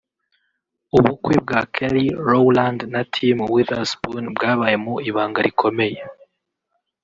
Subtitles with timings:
[0.97, 5.99] ubukwe bwa Kelly Rowland na Tim Witherspoon bwabaye mu ibanga rikomeye